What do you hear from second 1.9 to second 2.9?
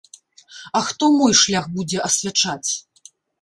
асвячаць?